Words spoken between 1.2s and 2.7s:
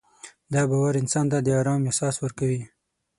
ته ارام احساس ورکوي.